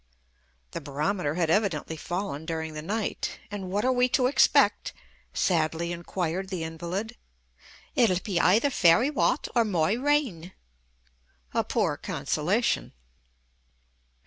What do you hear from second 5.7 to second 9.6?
inquired the invalid. "It'll pe aither ferry wat,